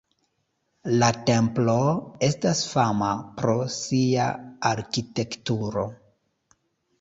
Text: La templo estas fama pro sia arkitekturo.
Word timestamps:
La 1.01 1.09
templo 1.27 1.75
estas 2.27 2.61
fama 2.69 3.11
pro 3.43 3.55
sia 3.75 4.27
arkitekturo. 4.71 5.87